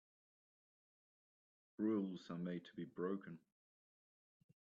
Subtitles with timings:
[1.77, 3.37] Rules are made to be broken.